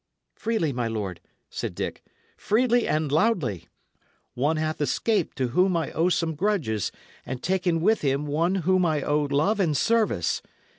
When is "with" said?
7.81-8.01